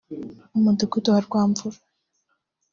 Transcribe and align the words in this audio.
Umudugudu 0.57 1.07
wa 1.13 1.21
Rwamvura 1.27 1.79